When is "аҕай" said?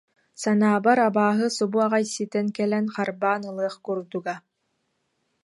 1.85-2.05